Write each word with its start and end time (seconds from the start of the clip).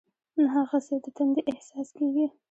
نه 0.41 0.45
هغسې 0.55 0.95
د 1.03 1.07
تندې 1.17 1.41
احساس 1.51 1.87
کېږي. 1.97 2.25